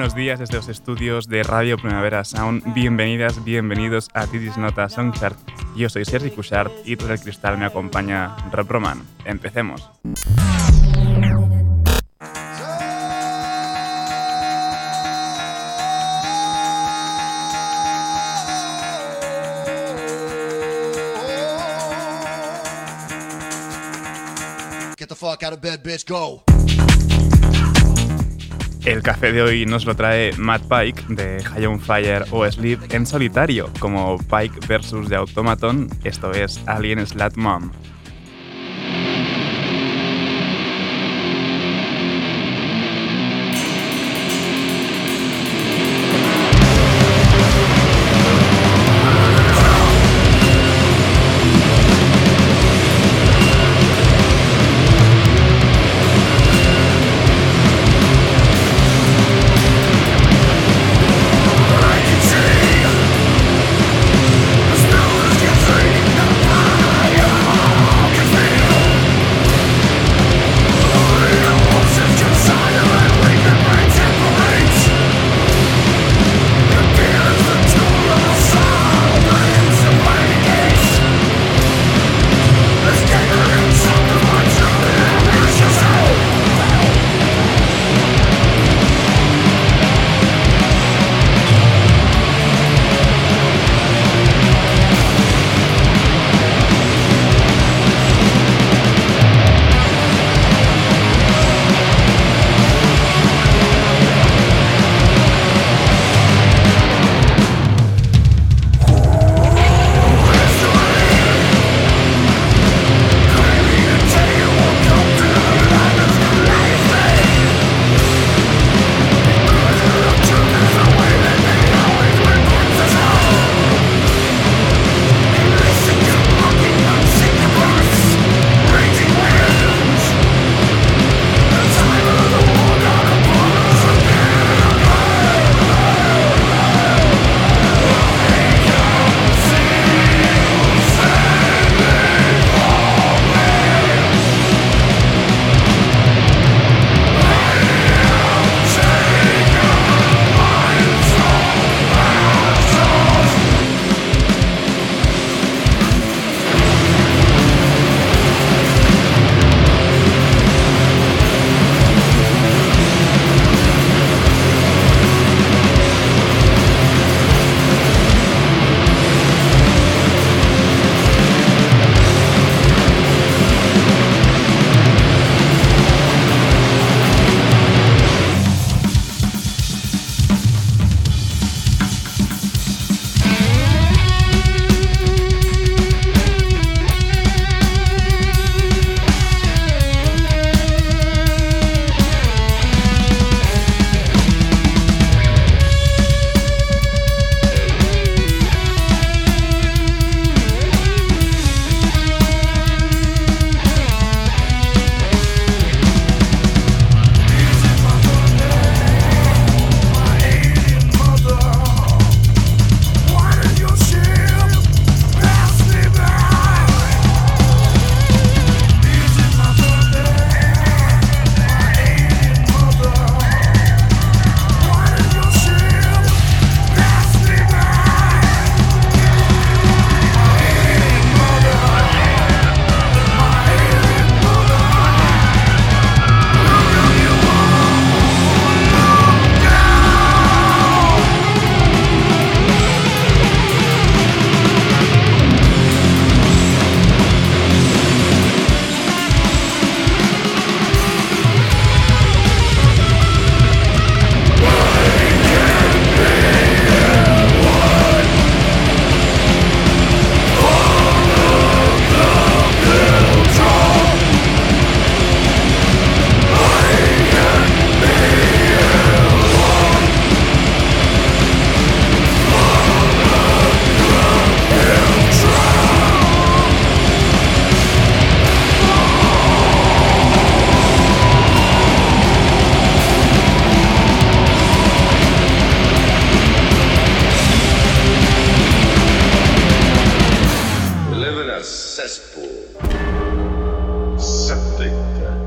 [0.00, 2.72] Buenos días desde los estudios de Radio Primavera Sound.
[2.72, 5.36] Bienvenidas, bienvenidos a Titis Nota Songchart.
[5.76, 9.02] Yo soy Sergi Cushart y tras el cristal me acompaña Rob Roman.
[9.26, 9.90] Empecemos.
[24.96, 26.42] Get the fuck out of bed, bitch, go.
[28.84, 32.80] El café de hoy nos lo trae Matt Pike de High on Fire o Sleep
[32.94, 37.70] en solitario, como Pike versus The Automaton, esto es Alien Slat Mom.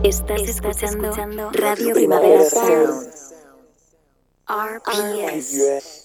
[0.03, 3.09] Estás, escuchando, Radio Primavera Sound.
[4.47, 6.02] RPS.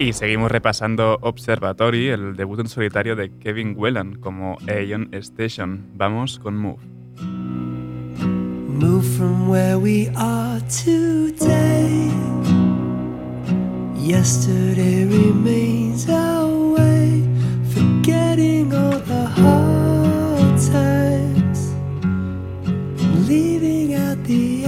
[0.00, 5.90] Y seguimos repasando Observatory, el debut en solitario de Kevin Whelan como Aeon Station.
[5.94, 6.78] Vamos con Move.
[8.80, 12.10] Move from where we are today.
[13.94, 17.22] Yesterday remains our way,
[17.74, 21.74] forgetting all the hard times,
[23.28, 24.59] leaving out the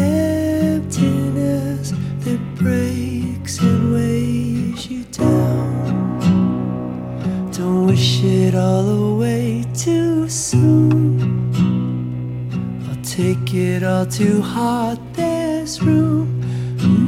[5.23, 6.31] down.
[7.53, 10.99] Don't wish it all away too soon.
[12.89, 14.99] I'll take it all too hard.
[15.15, 16.29] There's room.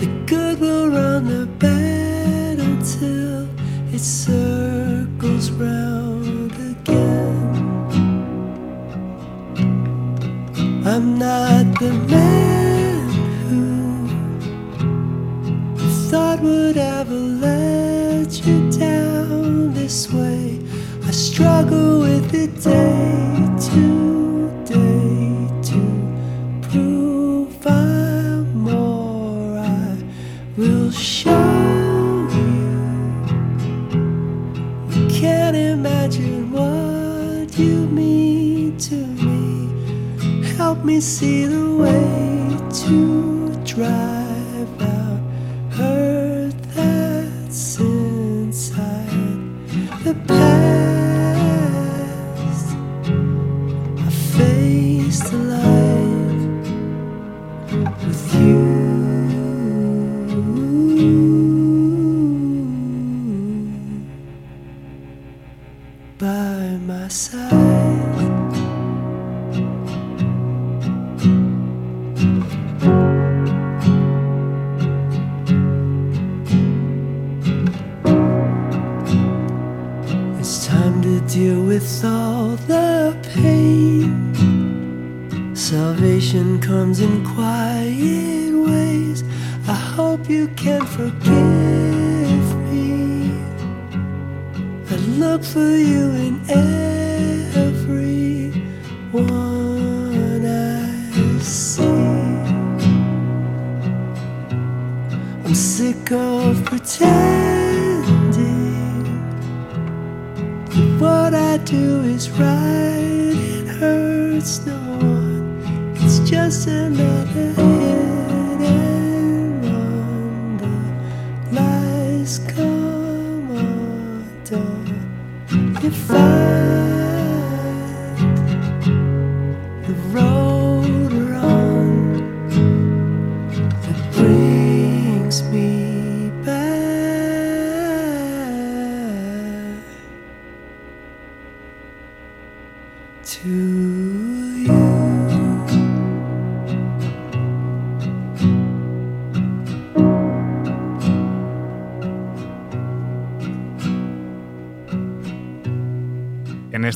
[0.00, 3.48] The good will run the bad until
[3.94, 7.50] it circles round again.
[10.86, 12.53] I'm not the man
[16.14, 20.60] thought would ever let you down this way.
[21.02, 23.34] I struggle with it day
[23.68, 23.84] to
[24.64, 25.80] day to
[26.62, 29.58] prove I'm more.
[29.58, 29.96] I
[30.56, 31.48] will show
[32.38, 32.68] you.
[34.94, 40.46] You can't imagine what you mean to me.
[40.56, 44.33] Help me see the way to drive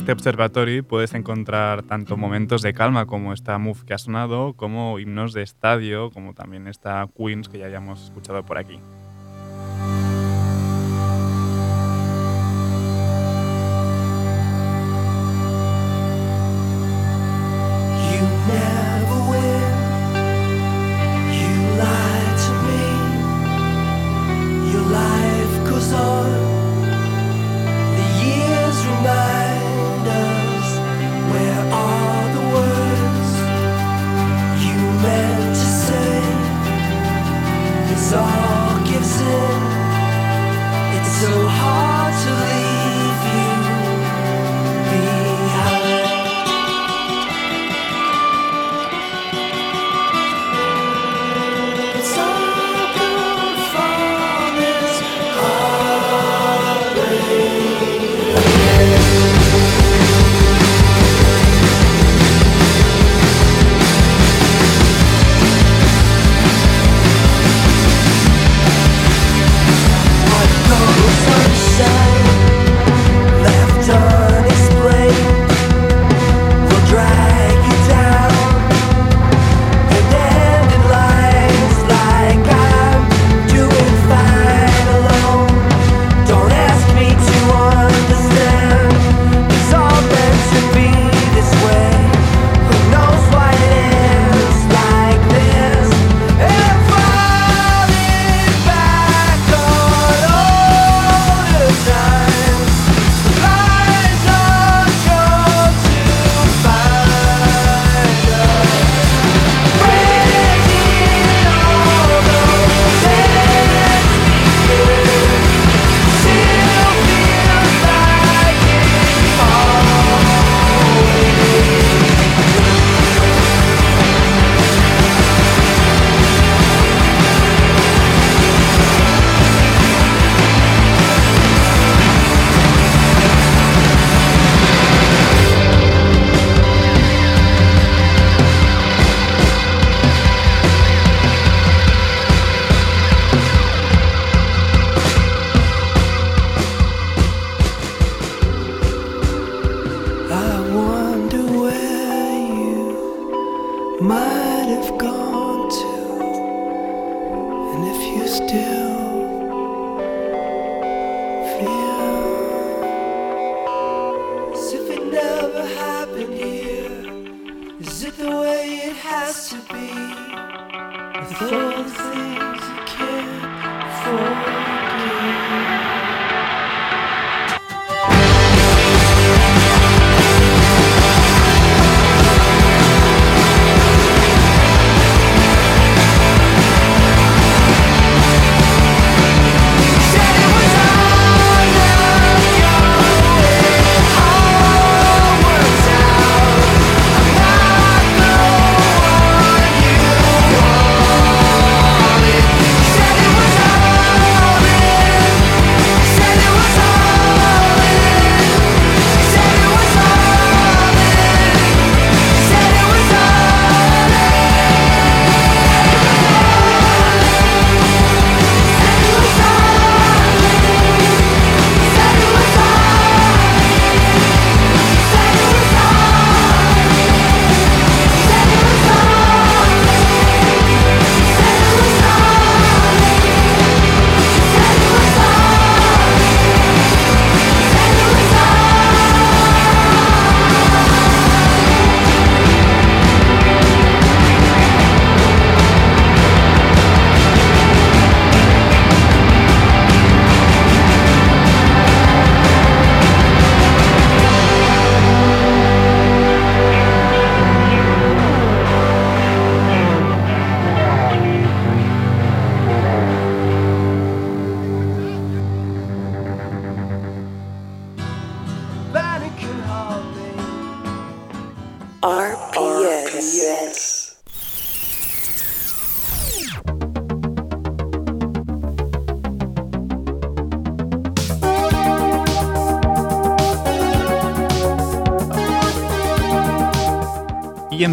[0.09, 4.97] este observatory puedes encontrar tanto momentos de calma como esta Move que ha sonado, como
[4.97, 8.79] himnos de estadio, como también esta Queens que ya hayamos escuchado por aquí.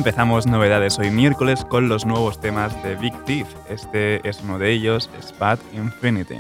[0.07, 3.49] Empezamos novedades hoy miércoles con los nuevos temas de Big Thief.
[3.69, 6.37] Este es uno de ellos, Spat Infinity.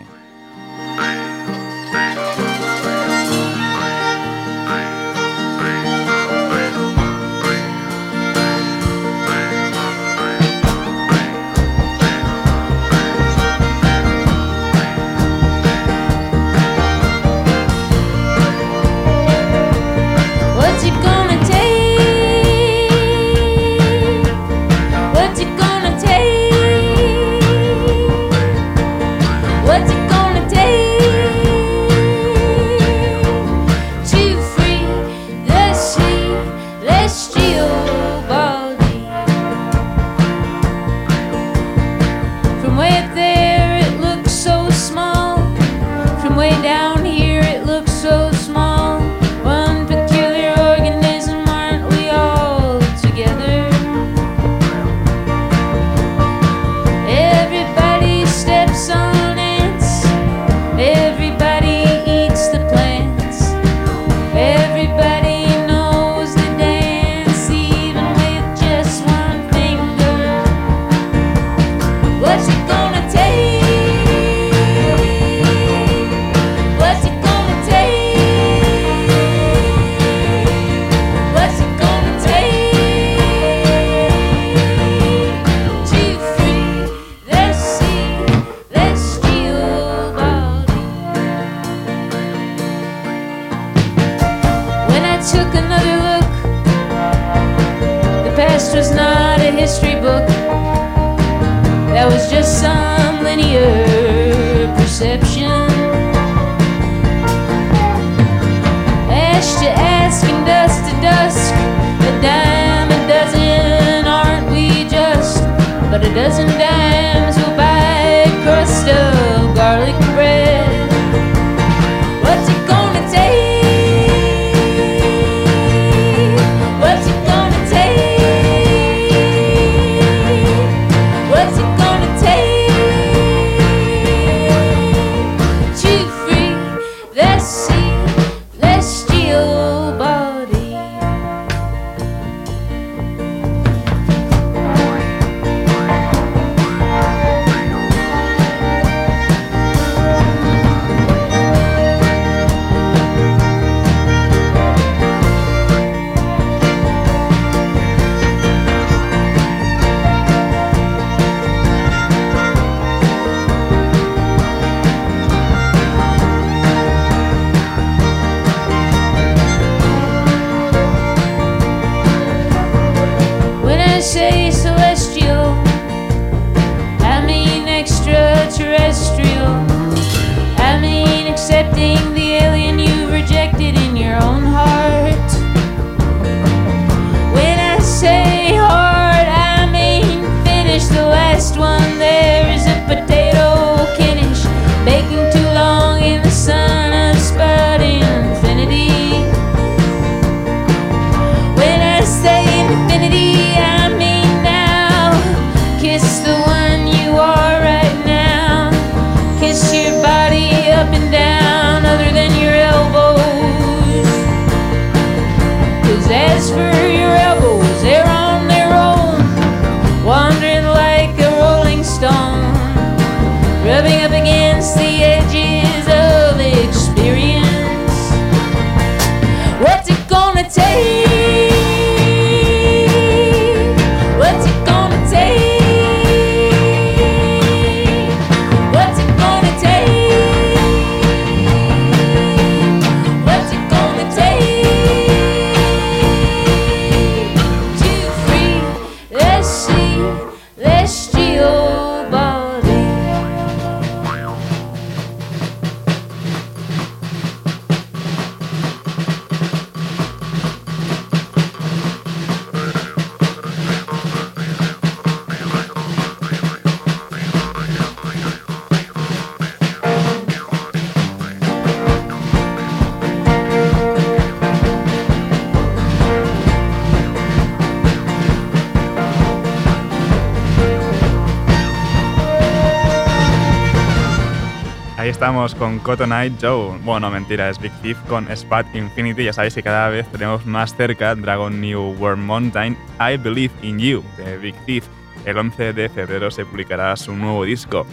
[285.26, 286.78] Estamos con Cotton Eye Joe.
[286.84, 289.24] Bueno, mentira, es Big Thief con Spat Infinity.
[289.24, 293.76] Ya sabéis que cada vez tenemos más cerca Dragon New World Mountain I Believe in
[293.80, 294.84] You de Big Thief.
[295.24, 297.88] El 11 de febrero se publicará su nuevo disco.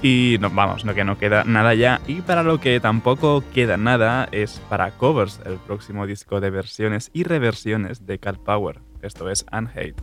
[0.00, 2.00] Y no, vamos, no que no queda nada ya.
[2.06, 7.10] Y para lo que tampoco queda nada es para covers, el próximo disco de versiones
[7.12, 8.80] y reversiones de Cat Power.
[9.02, 9.96] Esto es Unhate.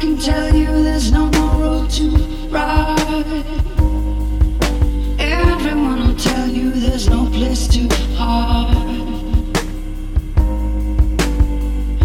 [0.00, 2.08] Can tell you there's no more road to
[2.48, 3.44] ride.
[5.18, 7.86] Everyone will tell you there's no place to
[8.16, 8.74] hide.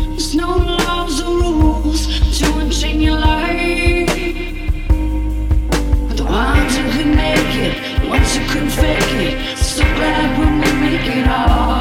[0.10, 4.10] There's no laws or rules to unchain your life.
[6.08, 10.38] But the ones who could make it, the ones who couldn't fake it, so glad
[10.38, 11.75] when we make it all.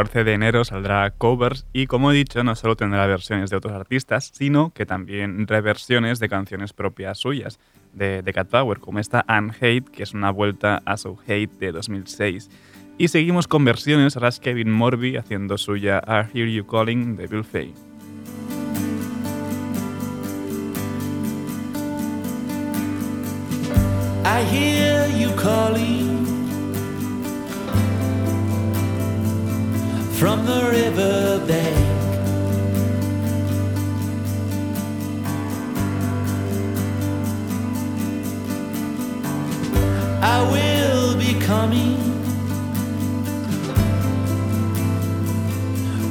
[0.00, 3.74] 14 de enero saldrá Covers y como he dicho no solo tendrá versiones de otros
[3.74, 7.60] artistas, sino que también reversiones de canciones propias suyas
[7.92, 11.50] de, de Cat Power, como esta I'm Hate, que es una vuelta a So Hate
[11.58, 12.48] de 2006.
[12.96, 17.26] Y seguimos con versiones, ahora es Kevin Morby haciendo suya I Hear You Calling de
[17.26, 17.74] Bill Fay.
[24.24, 26.19] I hear you calling
[30.20, 31.76] from the river bank.
[40.22, 41.96] I will be coming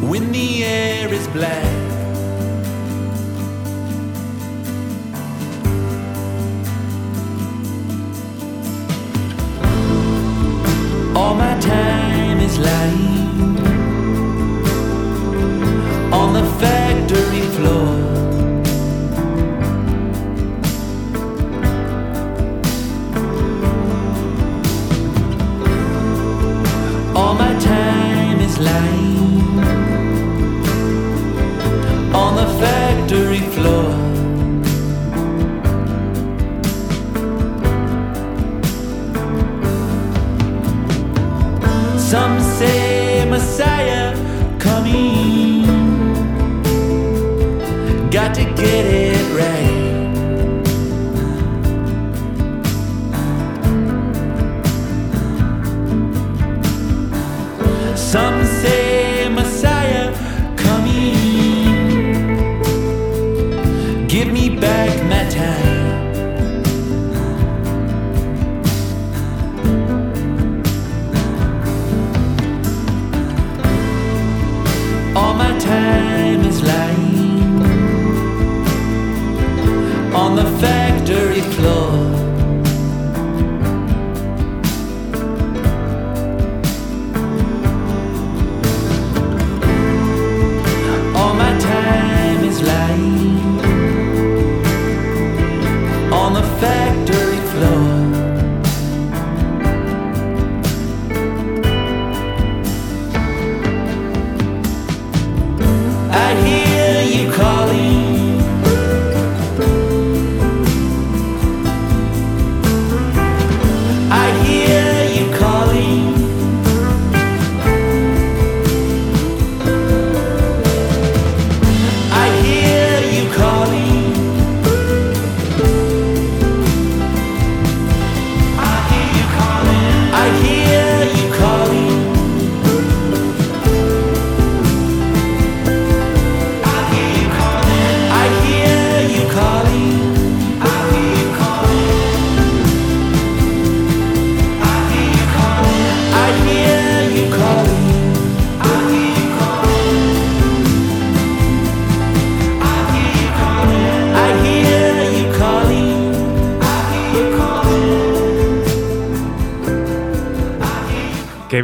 [0.10, 1.64] when the air is black.
[11.16, 13.49] All my time is lying.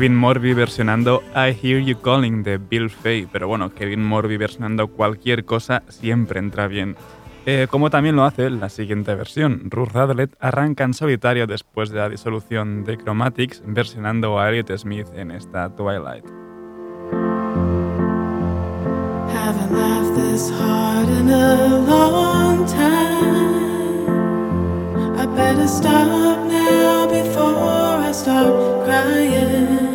[0.05, 4.87] Kevin Morby versionando I Hear You Calling de Bill Fay, pero bueno, Kevin Morby versionando
[4.87, 6.95] cualquier cosa siempre entra bien.
[7.47, 11.97] Eh, como también lo hace la siguiente versión, Ruth Radlett arranca en solitario después de
[11.97, 16.25] la disolución de Chromatics versionando a Elliot Smith en esta Twilight.
[25.35, 29.94] better stop now before I start crying.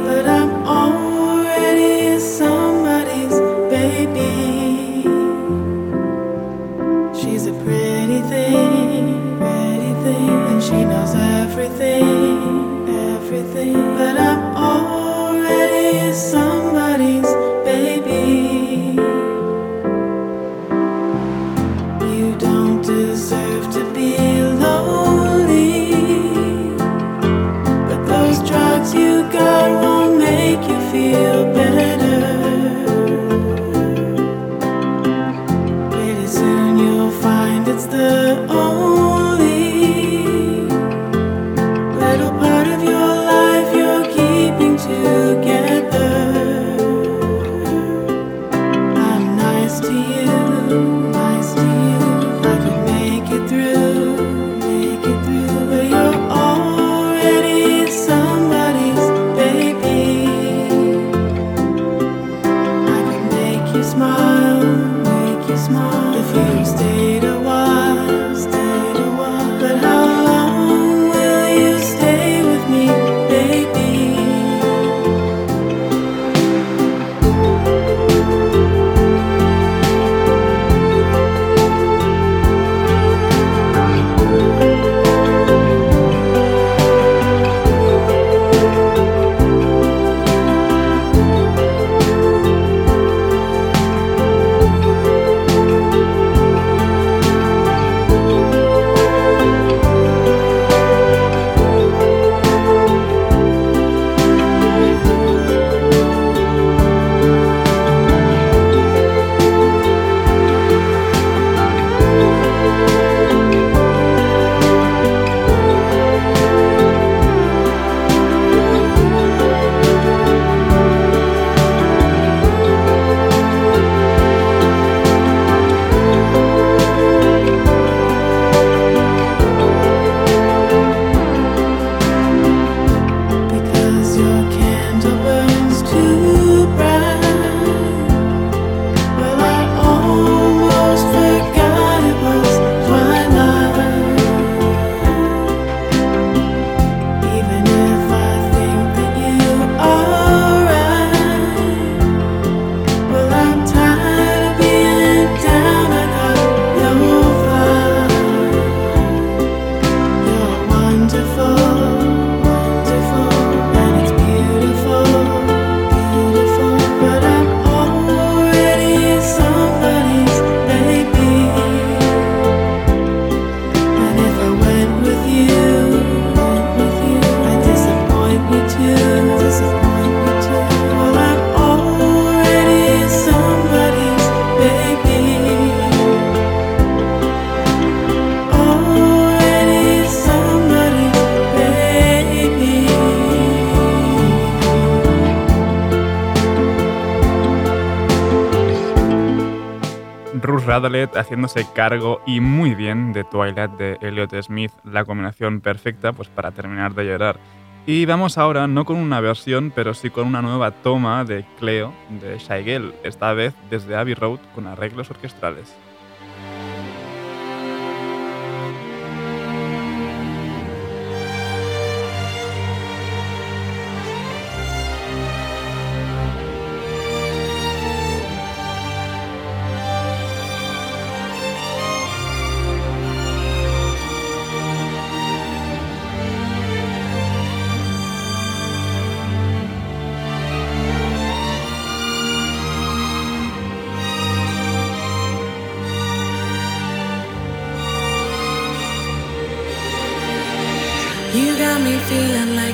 [201.15, 206.51] Haciéndose cargo y muy bien de Twilight de Elliot Smith, la combinación perfecta pues, para
[206.51, 207.39] terminar de llorar.
[207.85, 211.93] Y vamos ahora no con una versión, pero sí con una nueva toma de Cleo
[212.09, 215.75] de Shaigel, esta vez desde Abbey Road con arreglos orquestales.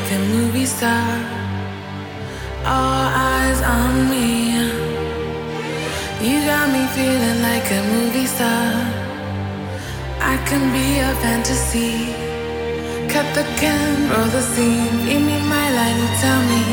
[0.08, 1.10] Like a movie star.
[2.66, 4.56] All eyes on me.
[6.22, 8.72] You got me feeling like a movie star.
[10.22, 12.14] I can be a fantasy.
[13.12, 14.98] Cut the camera, the scene.
[15.08, 16.64] Give me my line, you tell me.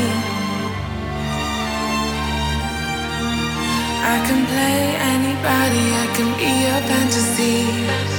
[4.13, 4.79] I can play
[5.13, 8.14] anybody, I can be a fantasy.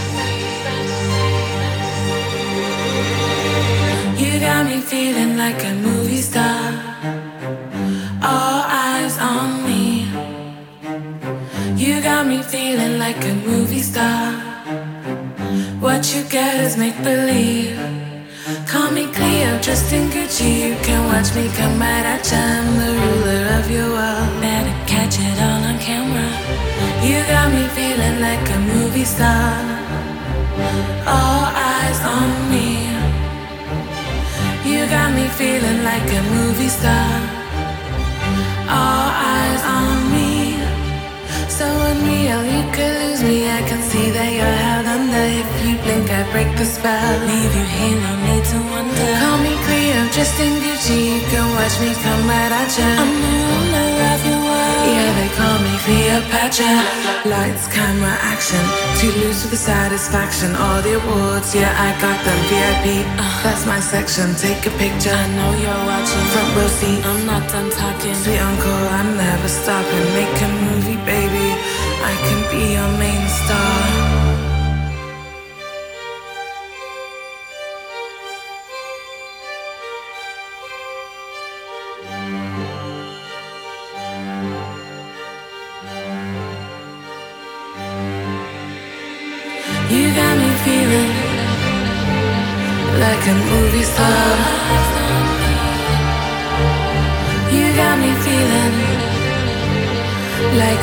[4.67, 6.73] Me feeling like a movie star.
[8.23, 10.09] All eyes on me.
[11.77, 14.33] You got me feeling like a movie star.
[15.79, 17.79] What you get is make believe.
[18.67, 20.53] Call me Cleo, dressed in Gucci.
[20.69, 22.39] You can watch me come right at you.
[22.39, 24.31] I'm the ruler of your world.
[24.41, 26.29] Better catch it all on camera.
[27.07, 29.53] You got me feeling like a movie star.
[31.15, 32.46] All eyes on me.
[34.87, 37.11] You got me feeling like a movie star.
[38.71, 40.63] All eyes on me.
[41.51, 43.51] So unreal, you could lose me.
[43.51, 45.27] I can see that you're held under.
[45.43, 47.19] If you blink, I break the spell.
[47.27, 49.11] Leave you here, no need to wonder.
[49.19, 51.19] Call me Cleo, just in Gucci.
[51.19, 52.87] You can watch me come right at you.
[52.87, 54.36] I'm the ruler of world.
[55.07, 56.67] Yeah, they call me Cleopatra.
[57.31, 58.59] Lights, camera, action.
[58.99, 60.51] Too loose for the satisfaction.
[60.57, 63.07] All the awards, yeah, I got them VIP.
[63.15, 63.43] Uh.
[63.45, 64.35] That's my section.
[64.35, 65.15] Take a picture.
[65.15, 66.27] I know you're watching.
[66.35, 67.07] Front row seat.
[67.07, 68.17] I'm not done talking.
[68.17, 70.07] Sweet uncle, I'm never stopping.
[70.19, 71.49] Make a movie, baby.
[72.11, 74.16] I can be your main star.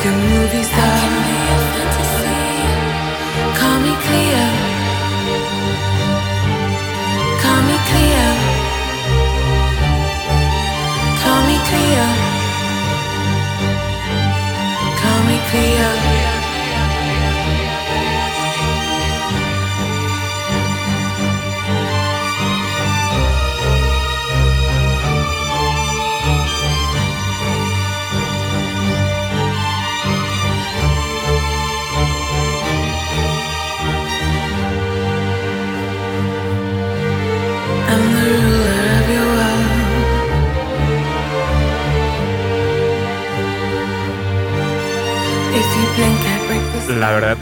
[0.04, 0.43] Like a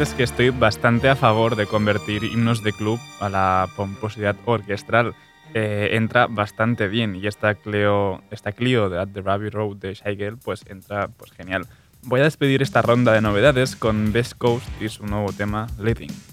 [0.01, 5.15] es que estoy bastante a favor de convertir himnos de club a la pomposidad orquestral.
[5.55, 9.95] Eh, entra bastante bien y esta Cleo, esta Clio de At the Rabbit Road de
[9.95, 11.67] Shy Girl, pues entra pues genial.
[12.03, 16.32] Voy a despedir esta ronda de novedades con Best Coast y su nuevo tema Leading.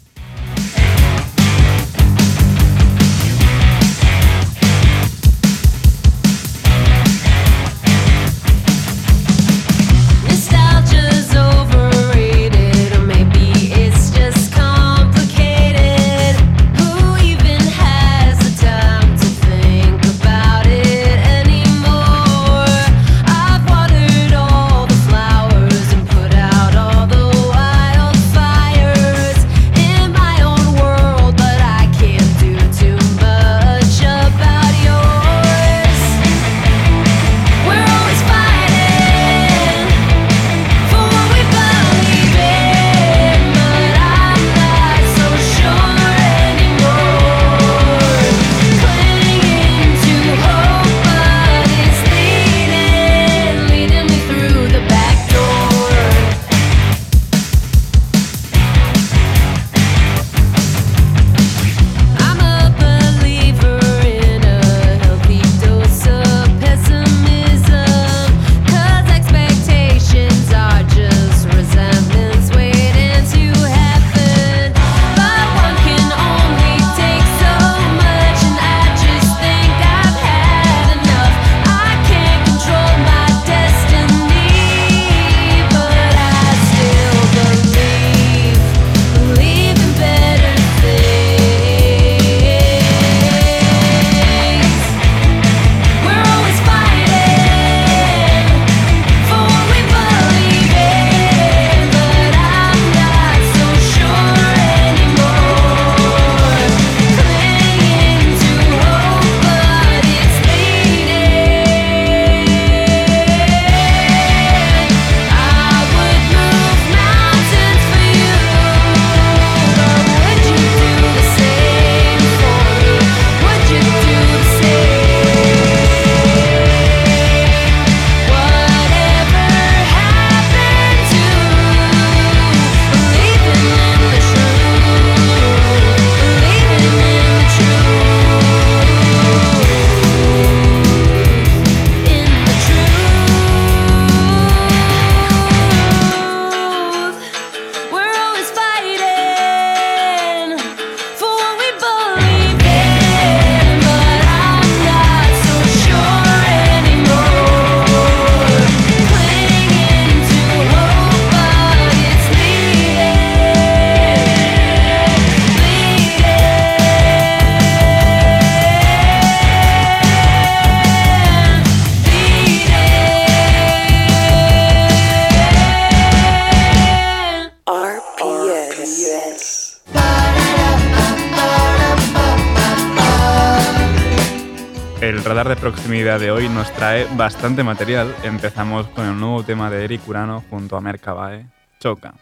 [185.72, 188.16] Proximidad de hoy nos trae bastante material.
[188.24, 191.46] Empezamos con el nuevo tema de Eric Urano junto a Mercabae,
[191.80, 192.16] choca,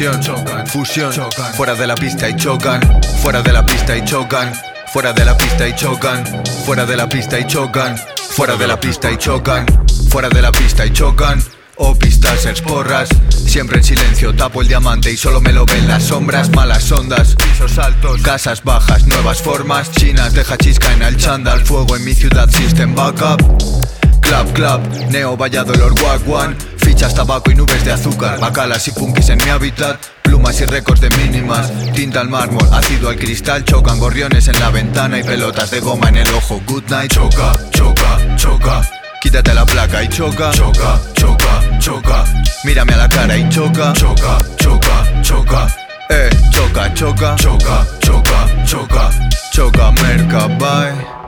[0.00, 0.66] chocan.
[0.66, 1.52] Fusión, chocan.
[1.54, 2.80] Fuera de la pista y chocan.
[3.22, 4.52] Fuera de la pista y chocan.
[4.92, 6.24] Fuera de la pista y chocan.
[6.64, 7.96] Fuera de la pista y chocan.
[8.30, 9.66] Fuera de la pista y chocan.
[10.08, 11.42] Fuera de la pista y chocan.
[11.82, 16.02] O pistas, porras Siempre en silencio, tapo el diamante y solo me lo ven las
[16.02, 21.64] sombras Malas ondas, pisos altos, casas bajas, nuevas formas Chinas, deja chisca en el chándal
[21.64, 23.40] Fuego en mi ciudad, system backup
[24.20, 26.54] Club, club, neo, valladolor, wagwan
[27.00, 31.00] Fichas, tabaco y nubes de azúcar Bacalas y punkis en mi hábitat Plumas y récords
[31.00, 35.70] de mínimas Tinta al mármol, ácido al cristal Chocan gorriones en la ventana y pelotas
[35.70, 38.82] de goma en el ojo Good night, choca, choca, choca
[39.22, 42.24] Quítate la placa y choca, choca, choca, choca.
[42.64, 45.66] Mírame a la cara y choca, choca, choca, choca.
[46.10, 49.10] Eh, choca, choca, choca, choca, choca.
[49.52, 51.19] Choca, merca, bye.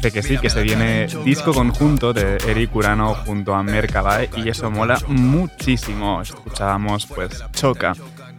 [0.00, 4.48] Parece que sí, que se viene disco conjunto de Eric Urano junto a Mercabae y
[4.48, 6.22] eso mola muchísimo.
[6.22, 7.92] Escuchábamos pues Choca.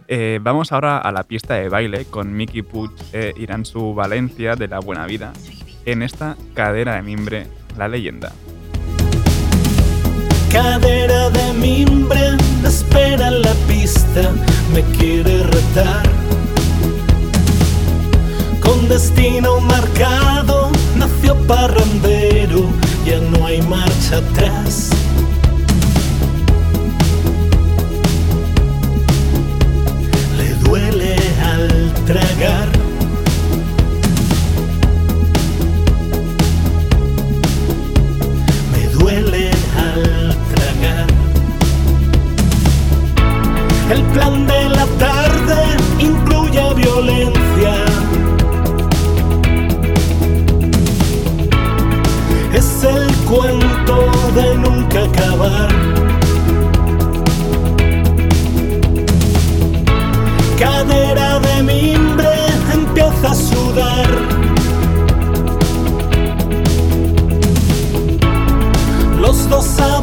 [0.08, 4.66] Eh, vamos ahora a la pista de baile con Mickey Puig e Iransu Valencia de
[4.66, 5.32] La Buena Vida
[5.86, 7.46] en esta cadera de mimbre,
[7.78, 8.32] la leyenda.
[10.50, 12.36] Cadera de mimbre,
[12.66, 14.32] espera en la pista,
[14.74, 16.10] me quiere retar.
[18.60, 20.72] Con destino marcado,
[21.02, 22.60] nació parrandero,
[23.04, 24.90] ya no hay marcha atrás.
[30.36, 32.81] Le duele al tragar.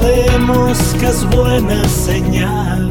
[0.10, 2.90] Sabemos que es buena señal.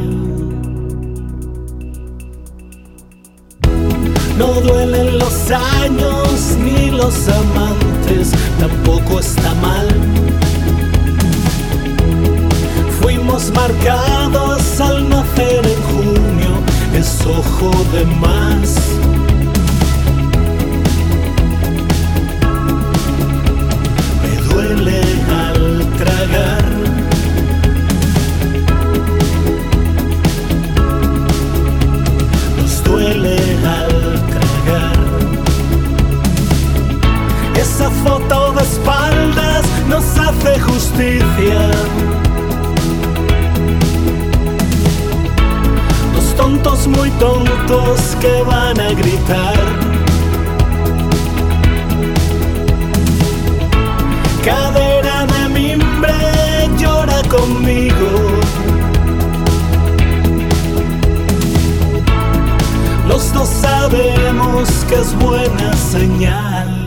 [4.37, 9.87] No duelen los años ni los amantes, tampoco está mal.
[13.01, 16.51] Fuimos marcados al nacer en junio,
[16.93, 18.75] es ojo de más.
[24.23, 26.78] Me duele al tragar.
[38.03, 41.71] foto de espaldas nos hace justicia.
[46.13, 49.57] Los tontos muy tontos que van a gritar.
[54.43, 58.11] Cadera de mimbre llora conmigo.
[63.07, 66.78] Los dos sabemos que es buena señal.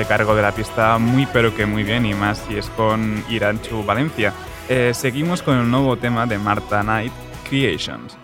[0.00, 3.22] hacerse cargo de la pista muy pero que muy bien y más si es con
[3.28, 4.32] Iranchu Valencia.
[4.68, 7.12] Eh, seguimos con el nuevo tema de Marta Knight,
[7.48, 8.16] Creations.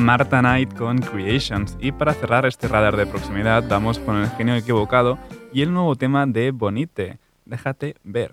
[0.04, 1.78] Marta Knight con Creations.
[1.80, 5.18] Y para cerrar este radar de proximidad, vamos con el genio equivocado
[5.50, 7.18] y el nuevo tema de Bonite.
[7.46, 8.32] Déjate ver.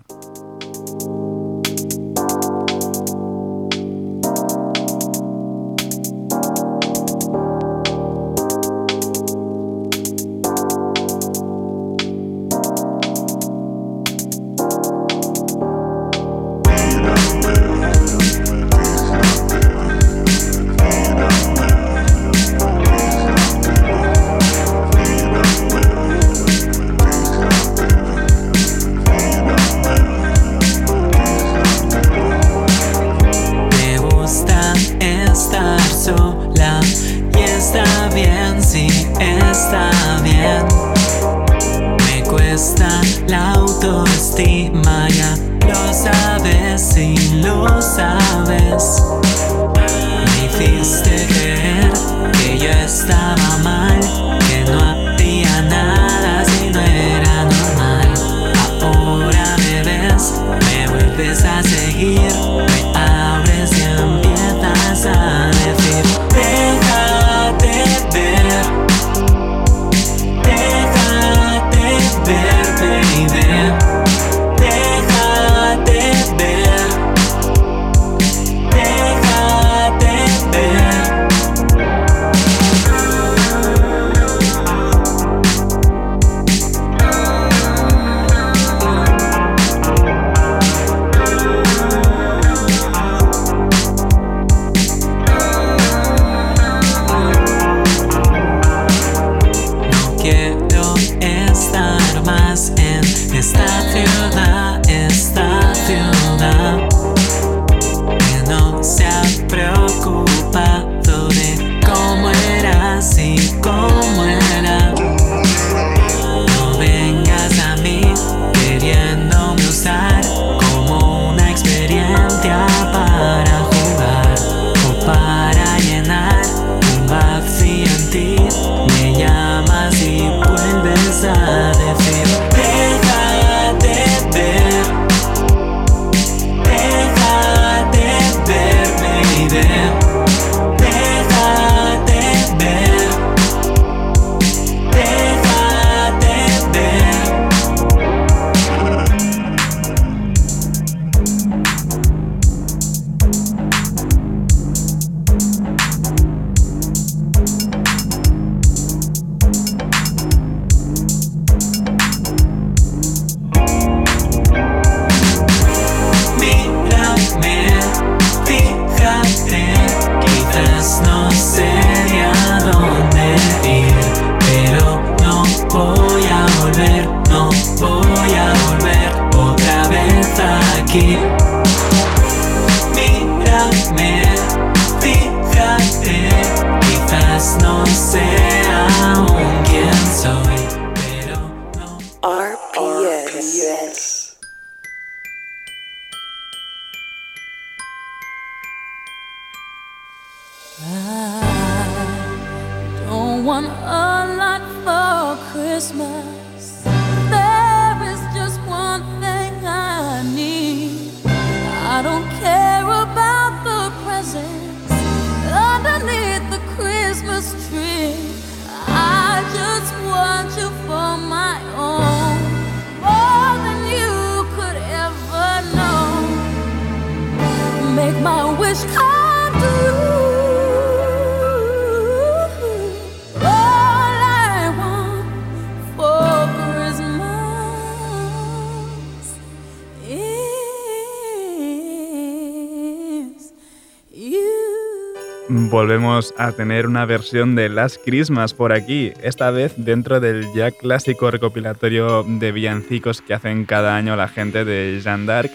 [245.54, 250.70] Volvemos a tener una versión de Last Christmas por aquí, esta vez dentro del ya
[250.70, 255.52] clásico recopilatorio de villancicos que hacen cada año la gente de Jeanne d'Arc,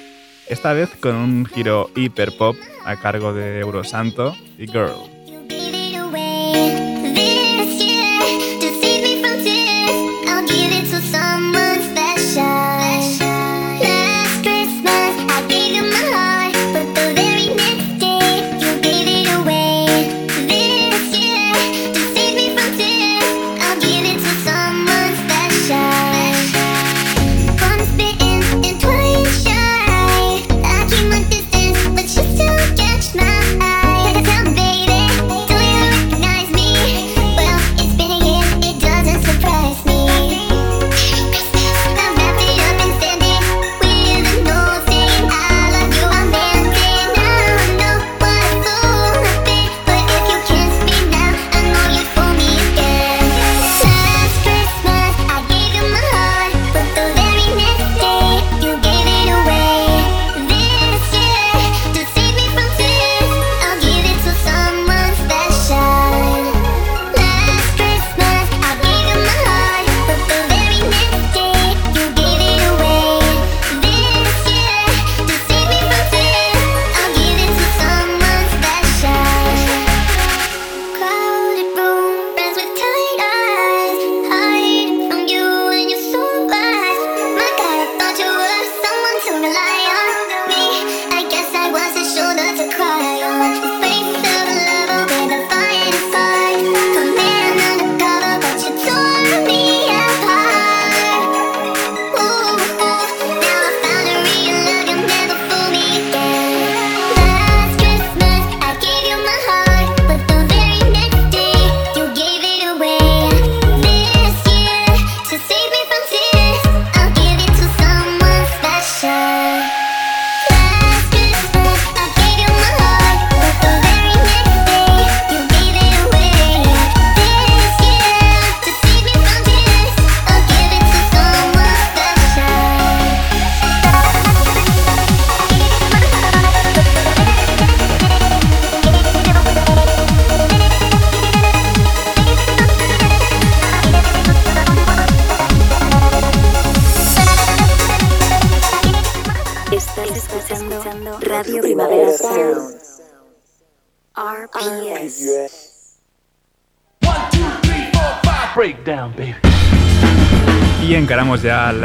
[0.49, 5.16] esta vez con un giro hiper pop a cargo de Eurosanto y Girl.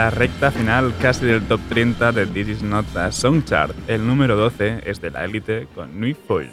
[0.03, 3.73] La recta final casi del top 30 de This Is Not a Song Chart.
[3.87, 6.51] El número 12 es de la élite con Nuit Foil.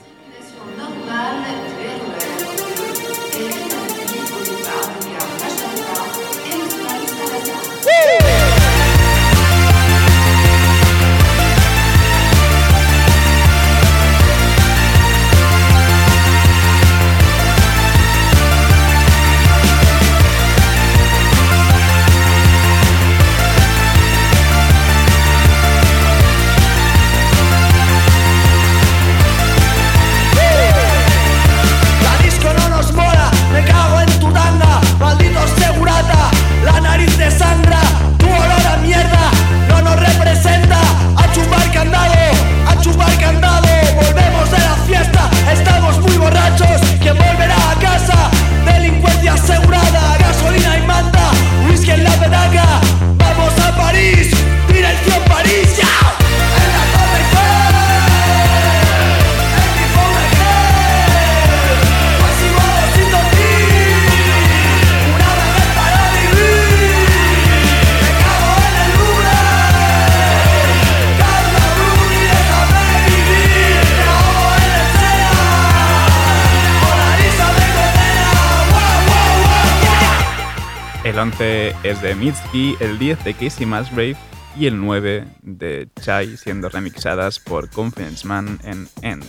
[81.89, 84.15] es de Mitski, el 10 de Casey Musgrave
[84.55, 89.25] y el 9 de Chai siendo remixadas por Confidence Man en End.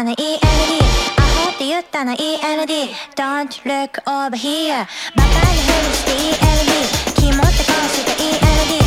[0.00, 2.72] たな END アホって言ったな END
[3.16, 6.70] Don't look over here バカにふりして END
[7.16, 8.79] 肝って顔して END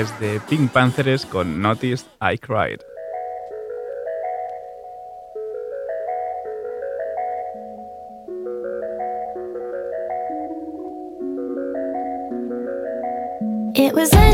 [0.00, 2.82] es de Pink Panthers con Noticed I Cried.
[13.74, 14.29] It was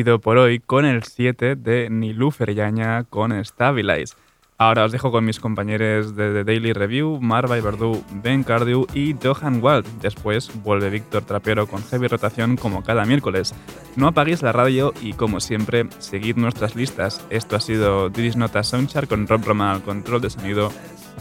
[0.00, 4.14] despido por hoy con el 7 de Nilú Yaña con Stabilize.
[4.56, 9.14] Ahora os dejo con mis compañeros de The Daily Review, Marva Verdú, Ben Cardew y
[9.22, 9.86] Johan Wald.
[10.00, 13.54] Después vuelve Víctor Trapero con heavy rotación como cada miércoles.
[13.96, 17.22] No apaguéis la radio y, como siempre, seguid nuestras listas.
[17.28, 20.72] Esto ha sido Diris Nota Soundchart con Rob Roma al control de sonido.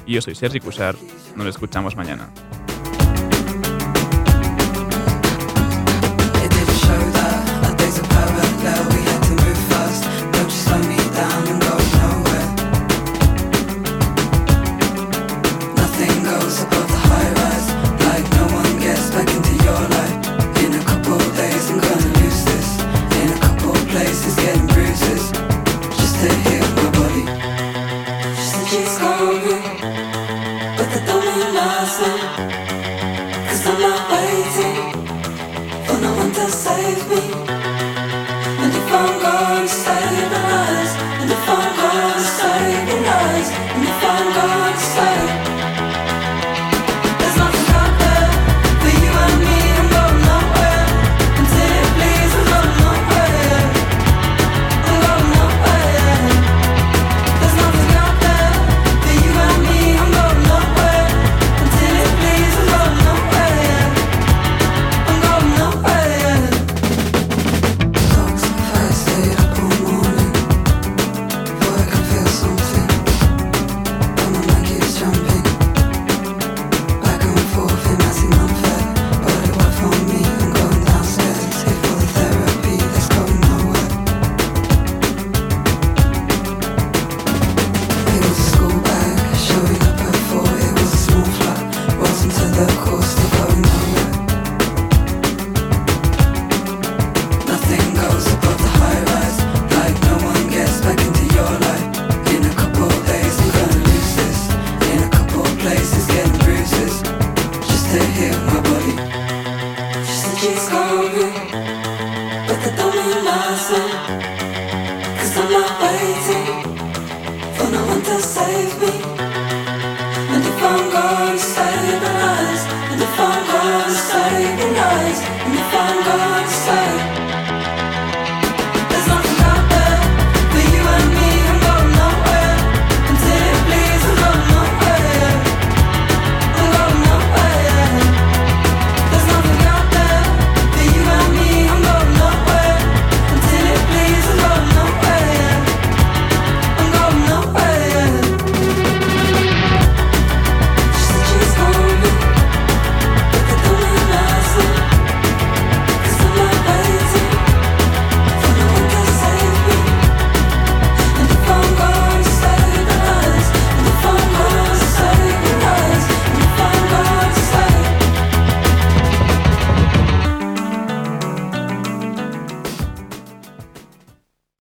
[0.05, 0.95] Y yo soy Sergi Cushar.
[1.35, 2.29] Nos escuchamos mañana.